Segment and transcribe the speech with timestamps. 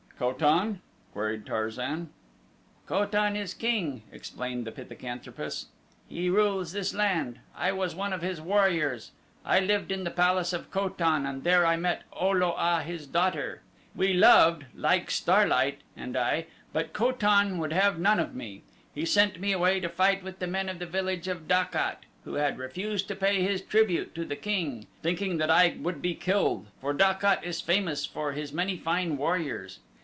[0.21, 0.81] "Ko tan?"
[1.13, 2.11] queried Tarzan.
[2.85, 5.65] "Ko tan is king," explained the pithecanthropus.
[6.07, 7.39] "He rules this land.
[7.55, 9.09] I was one of his warriors.
[9.43, 12.83] I lived in the palace of Ko tan and there I met O lo a,
[12.83, 13.63] his daughter.
[13.95, 18.61] We loved, Likestar light, and I; but Ko tan would have none of me.
[18.93, 22.03] He sent me away to fight with the men of the village of Dak at,
[22.25, 26.13] who had refused to pay his tribute to the king, thinking that I would be
[26.13, 29.79] killed, for Dak at is famous for his many fine warriors.